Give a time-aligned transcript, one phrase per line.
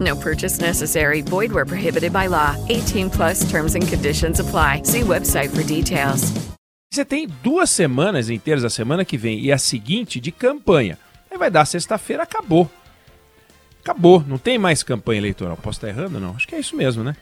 [0.00, 1.20] No purchase necessary.
[1.20, 2.56] Void where prohibited by law.
[2.68, 4.82] 18 plus terms and conditions apply.
[4.84, 6.32] See website for details.
[6.92, 10.98] Você tem duas semanas inteiras, a semana que vem e a seguinte, de campanha.
[11.30, 12.68] Aí vai dar sexta-feira, acabou.
[13.80, 15.56] Acabou, não tem mais campanha eleitoral.
[15.56, 16.18] Posso estar errando?
[16.18, 17.14] Não, acho que é isso mesmo, né?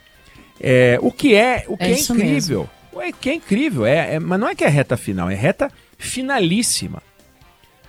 [0.59, 2.71] É, o que é, o que é, é incrível.
[2.93, 5.71] O que é incrível, é, é, mas não é que é reta final, é reta
[5.99, 7.03] finalíssima.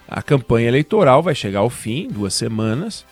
[0.08, 3.06] A campanha eleitoral vai chegar ao fim, duas semanas.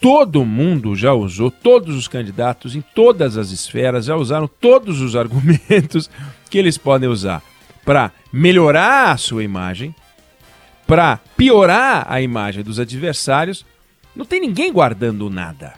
[0.00, 5.14] Todo mundo já usou, todos os candidatos em todas as esferas já usaram todos os
[5.14, 6.08] argumentos
[6.48, 7.42] que eles podem usar
[7.84, 9.94] para melhorar a sua imagem,
[10.86, 13.66] para piorar a imagem dos adversários.
[14.16, 15.74] Não tem ninguém guardando nada.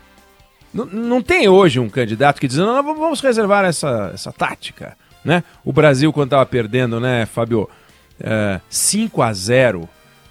[0.73, 4.97] Não, não tem hoje um candidato que diz, não, não vamos reservar essa, essa tática.
[5.25, 5.42] Né?
[5.64, 7.69] O Brasil, quando estava perdendo, né, Fábio,
[8.20, 9.89] é, 5 a 0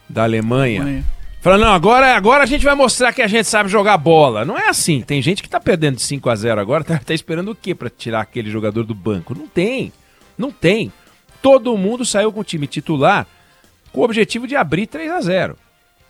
[0.10, 0.82] da Alemanha.
[0.82, 1.06] Alemanha.
[1.42, 4.46] Falando, não, agora, agora a gente vai mostrar que a gente sabe jogar bola.
[4.46, 5.02] Não é assim.
[5.02, 7.74] Tem gente que está perdendo de 5 a 0 agora, tá, tá esperando o quê
[7.74, 9.34] para tirar aquele jogador do banco?
[9.34, 9.92] Não tem.
[10.38, 10.94] Não tem.
[11.42, 13.26] Todo mundo saiu com o time titular
[13.92, 15.58] com o objetivo de abrir 3 a 0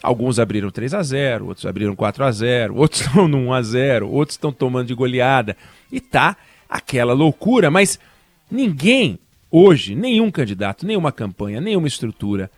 [0.03, 3.61] Alguns abriram 3 a 0 outros abriram 4 a 0 outros estão no 1 a
[3.61, 5.55] 0 outros estão tomando de goleada.
[5.89, 6.35] E tá
[6.67, 7.97] aquela loucura, mas
[8.51, 9.17] ninguém
[9.49, 12.51] hoje, nenhum candidato, nenhuma campanha, nenhuma estrutura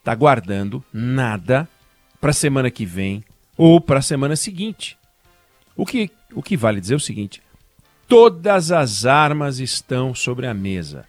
[0.00, 1.68] está guardando nada
[2.24, 3.22] para a semana que vem
[3.54, 4.96] ou para a semana seguinte.
[5.76, 7.42] O que, o que vale dizer é o seguinte:
[8.08, 11.04] todas as armas estão sobre a mesa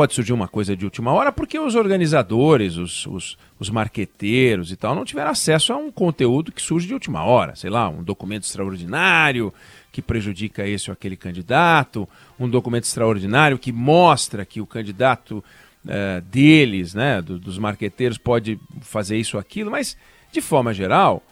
[0.00, 4.76] pode surgir uma coisa de última hora porque os organizadores, os, os, os marqueteiros e
[4.76, 7.54] tal, não tiveram acesso a um conteúdo que surge de última hora.
[7.54, 9.52] Sei lá, um documento extraordinário
[9.92, 12.08] que prejudica esse ou aquele candidato,
[12.38, 15.44] um documento extraordinário que mostra que o candidato
[15.84, 19.96] uh, deles, né, do, dos marqueteiros, pode fazer isso ou aquilo, mas
[20.32, 21.22] de forma geral,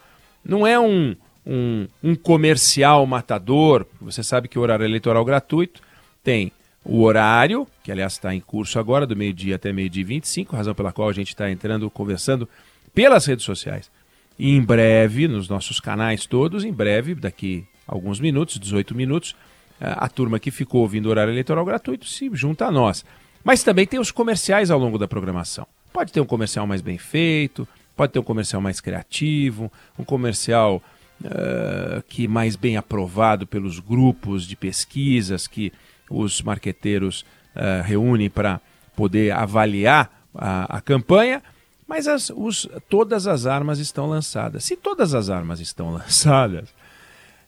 [0.45, 1.15] não é um,
[1.47, 3.87] um, um comercial matador.
[4.01, 5.83] Você sabe que o horário eleitoral gratuito
[6.23, 6.53] tem
[6.85, 10.75] o horário, que aliás está em curso agora, do meio-dia até meio-dia e 25, razão
[10.75, 12.49] pela qual a gente está entrando, conversando
[12.95, 13.91] pelas redes sociais.
[14.39, 19.35] E em breve, nos nossos canais todos, em breve, daqui alguns minutos, 18 minutos,
[19.81, 23.05] a turma que ficou ouvindo o horário eleitoral gratuito se junta a nós.
[23.43, 25.67] Mas também tem os comerciais ao longo da programação.
[25.93, 27.67] Pode ter um comercial mais bem feito,
[27.97, 30.83] pode ter um comercial mais criativo, um comercial
[31.25, 35.73] uh, que mais bem aprovado pelos grupos de pesquisas que
[36.11, 37.25] os marqueteiros
[37.57, 38.61] uh, reúnem para
[38.95, 41.43] poder avaliar a, a campanha,
[41.87, 44.65] mas as, os, todas as armas estão lançadas.
[44.65, 46.69] Se todas as armas estão lançadas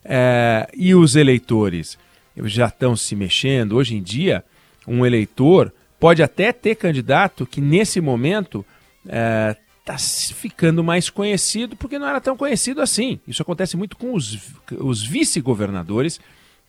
[0.05, 1.99] é, e os eleitores
[2.45, 4.45] já estão se mexendo, hoje em dia,
[4.87, 8.65] um eleitor pode até ter candidato que nesse momento
[9.05, 13.21] está é, ficando mais conhecido porque não era tão conhecido assim.
[13.29, 14.39] Isso acontece muito com os,
[14.79, 16.19] os vice-governadores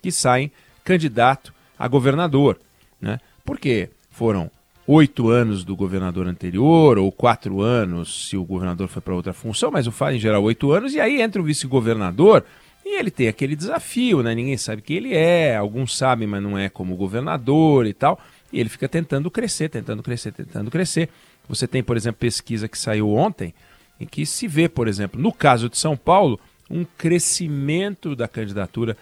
[0.01, 0.51] que saem
[0.83, 2.59] candidato a governador.
[2.99, 3.19] Né?
[3.45, 4.51] Porque foram
[4.85, 9.71] oito anos do governador anterior, ou quatro anos se o governador foi para outra função,
[9.71, 12.43] mas o faz em geral oito anos, e aí entra o vice-governador
[12.85, 14.33] e ele tem aquele desafio, né?
[14.33, 18.19] Ninguém sabe quem ele é, alguns sabem, mas não é como governador e tal.
[18.51, 21.09] E ele fica tentando crescer, tentando crescer, tentando crescer.
[21.47, 23.53] Você tem, por exemplo, pesquisa que saiu ontem,
[23.99, 26.39] em que se vê, por exemplo, no caso de São Paulo,
[26.69, 28.97] um crescimento da candidatura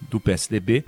[0.00, 0.84] do PSDB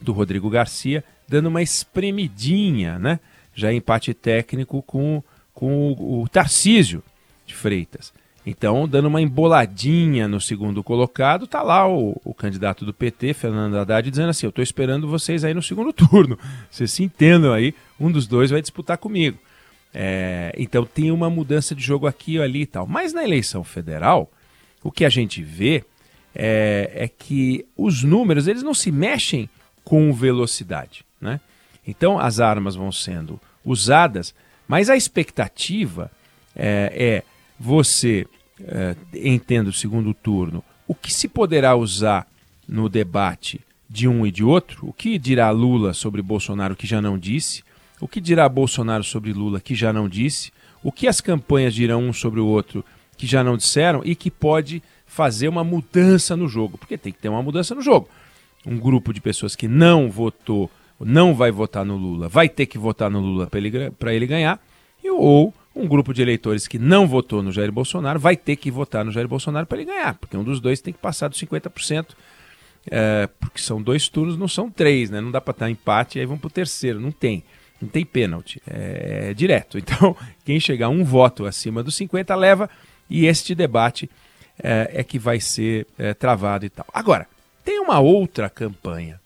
[0.00, 3.20] do Rodrigo Garcia, dando uma espremidinha, né?
[3.54, 5.22] Já em empate técnico com,
[5.54, 7.02] com o, o Tarcísio
[7.46, 8.12] de Freitas.
[8.44, 13.76] Então, dando uma emboladinha no segundo colocado, tá lá o, o candidato do PT, Fernando
[13.76, 16.36] Haddad, dizendo assim: Eu estou esperando vocês aí no segundo turno.
[16.70, 19.38] Vocês se entendam aí, um dos dois vai disputar comigo.
[19.94, 22.86] É, então tem uma mudança de jogo aqui e ali e tal.
[22.86, 24.30] Mas na eleição federal,
[24.82, 25.84] o que a gente vê
[26.34, 29.48] é, é que os números eles não se mexem
[29.84, 31.04] com velocidade.
[31.20, 31.40] Né?
[31.86, 34.34] Então as armas vão sendo usadas,
[34.66, 36.10] mas a expectativa
[36.56, 37.31] é, é
[37.62, 38.26] você,
[38.60, 42.26] é, entendo o segundo turno, o que se poderá usar
[42.66, 47.00] no debate de um e de outro, o que dirá Lula sobre Bolsonaro que já
[47.00, 47.62] não disse,
[48.00, 52.02] o que dirá Bolsonaro sobre Lula que já não disse, o que as campanhas dirão
[52.02, 52.84] um sobre o outro
[53.16, 57.20] que já não disseram e que pode fazer uma mudança no jogo, porque tem que
[57.20, 58.08] ter uma mudança no jogo.
[58.66, 60.68] Um grupo de pessoas que não votou,
[60.98, 64.60] não vai votar no Lula, vai ter que votar no Lula para ele, ele ganhar,
[65.04, 69.04] ou um grupo de eleitores que não votou no Jair Bolsonaro vai ter que votar
[69.04, 72.08] no Jair Bolsonaro para ele ganhar, porque um dos dois tem que passar dos 50%,
[72.90, 75.20] é, porque são dois turnos, não são três, né?
[75.20, 77.42] Não dá para estar empate e aí vamos para o terceiro, não tem.
[77.80, 79.78] Não tem pênalti, é, é direto.
[79.82, 82.70] Então, quem chegar um voto acima dos 50 leva,
[83.08, 84.08] e este debate
[84.62, 86.86] é, é que vai ser é, travado e tal.
[86.92, 87.26] Agora,
[87.64, 89.20] tem uma outra campanha,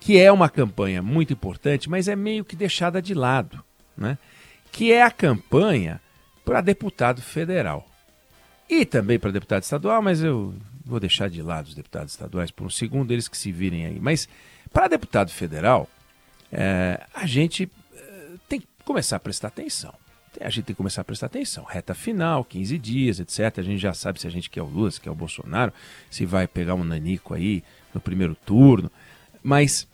[0.00, 3.62] que é uma campanha muito importante, mas é meio que deixada de lado,
[3.96, 4.18] né?
[4.70, 6.00] Que é a campanha
[6.44, 7.86] para deputado federal.
[8.68, 10.54] E também para deputado estadual, mas eu
[10.84, 13.98] vou deixar de lado os deputados estaduais por um segundo, eles que se virem aí.
[14.00, 14.28] Mas
[14.72, 15.88] para deputado federal,
[16.52, 19.94] é, a gente é, tem que começar a prestar atenção.
[20.40, 21.64] A gente tem que começar a prestar atenção.
[21.64, 23.58] Reta final, 15 dias, etc.
[23.58, 25.72] A gente já sabe se a gente quer o Lula, se quer o Bolsonaro,
[26.10, 28.90] se vai pegar um nanico aí no primeiro turno.
[29.42, 29.88] Mas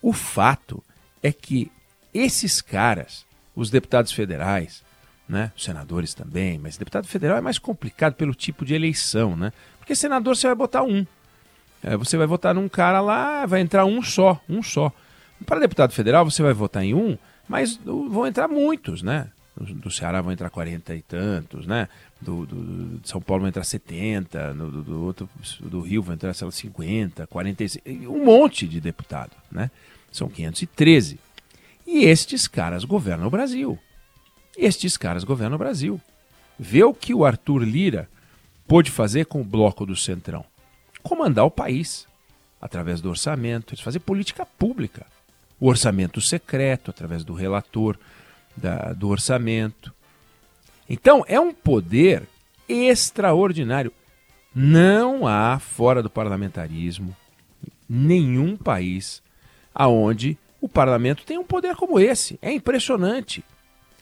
[0.00, 0.82] o fato
[1.22, 1.70] é que
[2.14, 4.82] esses caras, os deputados federais,
[5.28, 9.52] né, os senadores também, mas deputado federal é mais complicado pelo tipo de eleição, né?
[9.78, 11.06] Porque senador você vai botar um.
[11.82, 14.92] É, você vai votar num cara lá, vai entrar um só, um só.
[15.44, 17.18] Para deputado federal, você vai votar em um,
[17.48, 19.28] mas vão entrar muitos, né?
[19.56, 21.88] Do Ceará vão entrar 40 e tantos, né?
[22.20, 22.56] Do, do,
[22.98, 25.28] do São Paulo vão entrar 70, no, do, do, outro,
[25.60, 29.70] do Rio vão entrar sei lá, 50, 45, um monte de deputado, né?
[30.10, 31.18] São 513.
[31.86, 33.78] E estes caras governam o Brasil.
[34.56, 36.00] Estes caras governam o Brasil.
[36.58, 38.08] Vê o que o Arthur Lira
[38.66, 40.44] pôde fazer com o bloco do Centrão.
[41.02, 42.06] Comandar o país
[42.60, 45.06] através do orçamento, fazer política pública
[45.62, 47.96] o orçamento secreto, através do relator
[48.56, 49.94] da, do orçamento.
[50.88, 52.28] Então, é um poder
[52.68, 53.92] extraordinário.
[54.52, 57.16] Não há, fora do parlamentarismo,
[57.88, 59.22] nenhum país
[59.72, 62.38] aonde o parlamento tem um poder como esse.
[62.40, 63.44] É impressionante.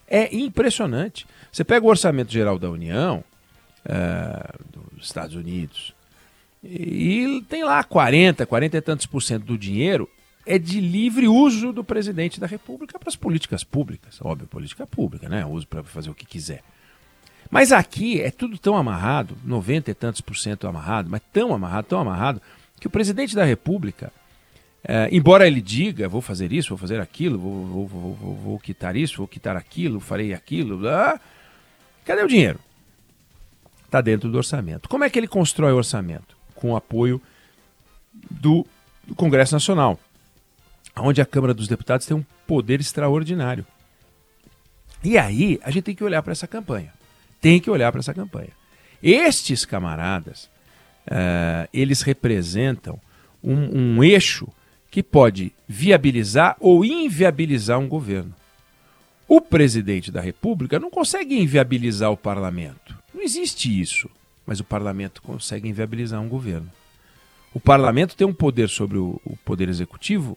[0.07, 1.27] É impressionante.
[1.51, 3.25] Você pega o orçamento geral da União,
[3.87, 5.95] uh, dos Estados Unidos,
[6.63, 10.09] e tem lá 40, 40 e tantos por cento do dinheiro
[10.47, 14.19] é de livre uso do presidente da República para as políticas públicas.
[14.21, 15.47] Óbvio, política pública, né?
[15.47, 16.63] Uso para fazer o que quiser.
[17.51, 21.87] Mas aqui é tudo tão amarrado, 90 e tantos por cento amarrado, mas tão amarrado,
[21.87, 22.43] tão amarrado,
[22.79, 24.13] que o presidente da República,
[24.85, 28.59] é, embora ele diga, vou fazer isso, vou fazer aquilo, vou, vou, vou, vou, vou
[28.59, 31.21] quitar isso, vou quitar aquilo, farei aquilo, blá,
[32.05, 32.59] cadê o dinheiro?
[33.85, 34.89] Está dentro do orçamento.
[34.89, 36.37] Como é que ele constrói o orçamento?
[36.55, 37.21] Com o apoio
[38.31, 38.67] do,
[39.07, 39.99] do Congresso Nacional
[40.97, 43.67] onde a Câmara dos Deputados tem um poder extraordinário.
[45.03, 46.93] E aí a gente tem que olhar para essa campanha.
[47.41, 48.51] Tem que olhar para essa campanha.
[49.03, 50.51] Estes camaradas,
[51.07, 53.01] uh, eles representam
[53.43, 54.49] um, um eixo
[54.91, 58.35] que pode viabilizar ou inviabilizar um governo.
[59.29, 62.97] O presidente da República não consegue inviabilizar o parlamento.
[63.15, 64.11] Não existe isso.
[64.45, 66.69] Mas o parlamento consegue inviabilizar um governo.
[67.55, 70.37] O parlamento tem um poder sobre o, o poder executivo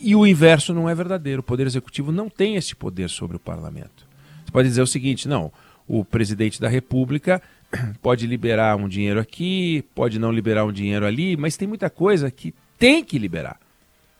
[0.00, 1.40] e o inverso não é verdadeiro.
[1.40, 4.06] O Poder Executivo não tem esse poder sobre o parlamento.
[4.44, 5.52] Você pode dizer o seguinte: não,
[5.86, 7.42] o presidente da República
[8.02, 12.30] pode liberar um dinheiro aqui, pode não liberar um dinheiro ali, mas tem muita coisa
[12.30, 13.58] que tem que liberar.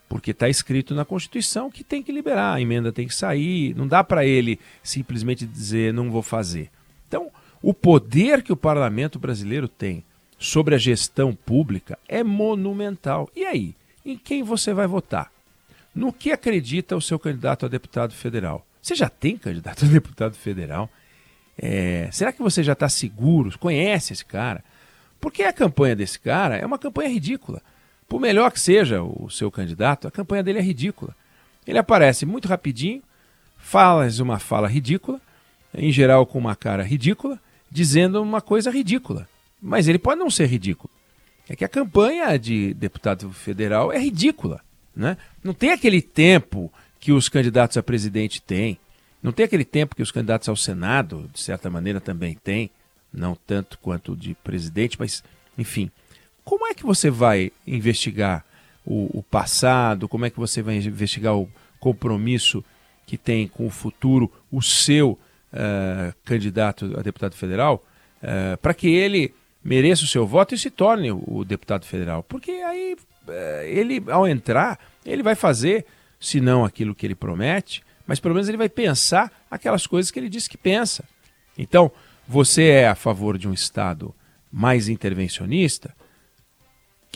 [0.08, 3.88] Porque está escrito na Constituição que tem que liberar, a emenda tem que sair, não
[3.88, 6.70] dá para ele simplesmente dizer não vou fazer.
[7.08, 10.04] Então, o poder que o parlamento brasileiro tem
[10.38, 13.28] sobre a gestão pública é monumental.
[13.34, 15.32] E aí, em quem você vai votar?
[15.94, 18.64] No que acredita o seu candidato a deputado federal?
[18.80, 20.88] Você já tem candidato a deputado federal?
[21.58, 23.58] É, será que você já está seguro?
[23.58, 24.62] Conhece esse cara?
[25.20, 27.62] Porque a campanha desse cara é uma campanha ridícula.
[28.08, 31.14] Por melhor que seja o seu candidato, a campanha dele é ridícula.
[31.66, 33.02] Ele aparece muito rapidinho,
[33.58, 35.20] fala uma fala ridícula,
[35.74, 39.28] em geral com uma cara ridícula, dizendo uma coisa ridícula.
[39.60, 40.90] Mas ele pode não ser ridículo.
[41.48, 44.60] É que a campanha de deputado federal é ridícula.
[44.94, 45.16] Né?
[45.42, 48.78] Não tem aquele tempo que os candidatos a presidente têm.
[49.22, 52.70] Não tem aquele tempo que os candidatos ao Senado, de certa maneira, também têm.
[53.12, 55.22] Não tanto quanto de presidente, mas,
[55.56, 55.90] enfim.
[56.46, 58.44] Como é que você vai investigar
[58.84, 60.08] o, o passado?
[60.08, 61.50] Como é que você vai investigar o
[61.80, 62.64] compromisso
[63.04, 65.18] que tem com o futuro o seu
[65.52, 67.84] uh, candidato a deputado federal,
[68.22, 72.22] uh, para que ele mereça o seu voto e se torne o, deputado federal.
[72.22, 73.32] Porque aí uh,
[73.64, 75.84] ele, ao entrar, ele vai fazer,
[76.20, 80.18] se não aquilo que ele promete, mas pelo menos ele vai pensar aquelas coisas que
[80.20, 81.02] ele disse que pensa.
[81.58, 81.90] Então,
[82.26, 84.14] você é a favor de um Estado
[84.52, 85.92] mais intervencionista?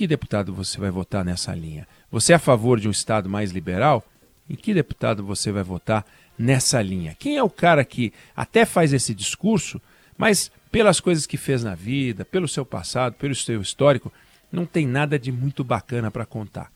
[0.00, 1.86] Que deputado você vai votar nessa linha?
[2.10, 4.02] Você é a favor de um Estado mais liberal?
[4.48, 6.06] Em que deputado você vai votar
[6.38, 7.14] nessa linha?
[7.18, 9.78] Quem é o cara que até faz esse discurso,
[10.16, 14.10] mas pelas coisas que fez na vida, pelo seu passado, pelo seu histórico,
[14.50, 16.72] não tem nada de muito bacana para contar?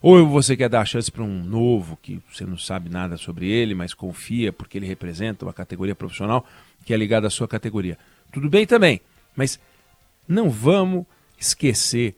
[0.00, 3.50] Ou você quer dar a chance para um novo, que você não sabe nada sobre
[3.50, 6.46] ele, mas confia porque ele representa uma categoria profissional
[6.86, 7.98] que é ligada à sua categoria.
[8.32, 8.98] Tudo bem também,
[9.36, 9.60] mas
[10.26, 11.04] não vamos
[11.38, 12.16] esquecer,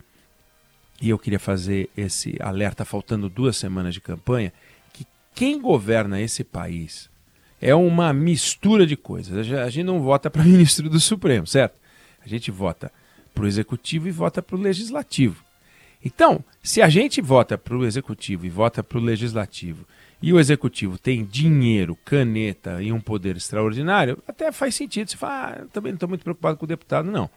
[1.05, 4.51] e eu queria fazer esse alerta faltando duas semanas de campanha,
[4.91, 7.11] que quem governa esse país
[7.61, 9.37] é uma mistura de coisas.
[9.53, 11.79] A gente não vota para ministro do Supremo, certo?
[12.25, 12.91] A gente vota
[13.35, 15.45] para o executivo e vota para o legislativo.
[16.03, 19.87] Então, se a gente vota para o executivo e vota para o legislativo
[20.23, 25.11] e o executivo tem dinheiro, caneta e um poder extraordinário, até faz sentido.
[25.11, 27.29] Você fala, ah, também não estou muito preocupado com o deputado, não.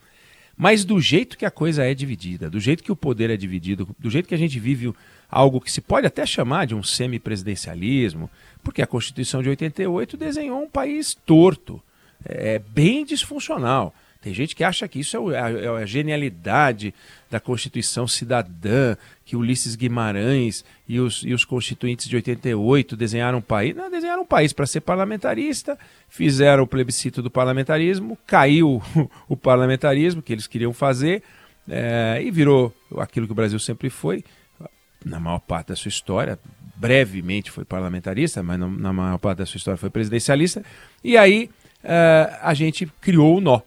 [0.58, 3.88] Mas do jeito que a coisa é dividida, do jeito que o poder é dividido,
[4.00, 4.92] do jeito que a gente vive
[5.30, 8.28] algo que se pode até chamar de um semipresidencialismo,
[8.64, 11.80] porque a Constituição de 88 desenhou um país torto,
[12.26, 13.94] é bem disfuncional.
[14.28, 16.94] Tem gente que acha que isso é, a, é a genialidade
[17.32, 23.42] da Constituição cidadã, que Ulisses Guimarães e os, e os constituintes de 88 desenharam um
[23.42, 23.74] país.
[23.74, 25.80] Não, desenharam um país para ser parlamentarista,
[26.10, 28.84] fizeram o plebiscito do parlamentarismo, caiu
[29.30, 31.24] o, parlamentarismo que eles queriam fazer
[31.66, 34.26] é, e virou aquilo que o Brasil sempre foi,
[35.06, 36.38] na maior parte da sua história.
[36.76, 40.66] Brevemente foi parlamentarista, mas na maior parte da sua história foi presidencialista.
[41.02, 41.50] E aí
[41.82, 43.62] é, a gente criou o nó.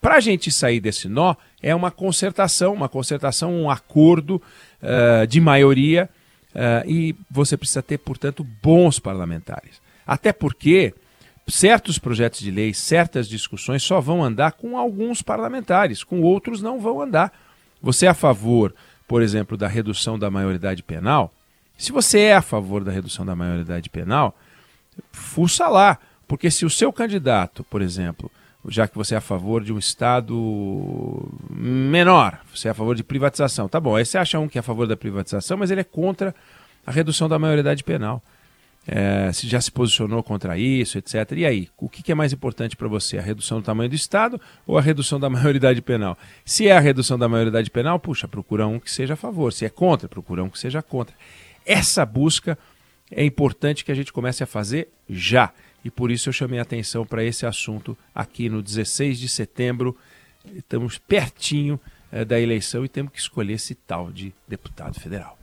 [0.00, 4.40] Para a gente sair desse nó, é uma concertação, uma concertação, um acordo
[4.82, 6.08] uh, de maioria
[6.54, 9.80] uh, e você precisa ter, portanto, bons parlamentares.
[10.06, 10.94] Até porque
[11.46, 16.80] certos projetos de lei, certas discussões só vão andar com alguns parlamentares, com outros não
[16.80, 17.32] vão andar.
[17.82, 18.74] Você é a favor,
[19.06, 21.32] por exemplo, da redução da maioridade penal?
[21.76, 24.36] Se você é a favor da redução da maioridade penal,
[25.12, 28.30] fuça lá, porque se o seu candidato, por exemplo,
[28.68, 33.02] já que você é a favor de um Estado menor, você é a favor de
[33.02, 33.68] privatização.
[33.68, 35.84] Tá bom, aí você acha um que é a favor da privatização, mas ele é
[35.84, 36.34] contra
[36.86, 38.22] a redução da maioridade penal.
[38.86, 41.32] É, se já se posicionou contra isso, etc.
[41.36, 43.18] E aí, o que, que é mais importante para você?
[43.18, 46.16] A redução do tamanho do Estado ou a redução da maioridade penal?
[46.44, 49.52] Se é a redução da maioridade penal, puxa, procura um que seja a favor.
[49.52, 51.14] Se é contra, procura um que seja contra.
[51.64, 52.58] Essa busca
[53.10, 55.52] é importante que a gente comece a fazer já
[55.84, 59.96] e por isso eu chamei a atenção para esse assunto aqui no 16 de setembro.
[60.54, 61.80] Estamos pertinho
[62.12, 65.40] eh, da eleição e temos que escolher esse tal de deputado federal.